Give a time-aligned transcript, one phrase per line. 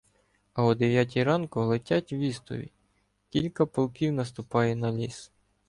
[0.53, 2.71] А о дев'ятій ранку летять вістові:
[3.29, 5.31] кілька полків наступає на ліс.